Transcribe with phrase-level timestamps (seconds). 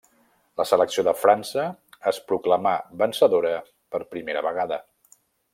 [0.61, 1.65] La selecció de França
[2.13, 2.73] es proclamà
[3.05, 3.55] vencedora
[3.97, 4.85] per primera vegada.